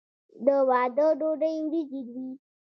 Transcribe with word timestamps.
د 0.45 0.47
واده 0.69 1.07
ډوډۍ 1.19 1.55
وریجې 1.63 2.01
وي. 2.13 2.29